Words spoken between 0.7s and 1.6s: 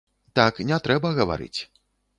не трэба гаварыць.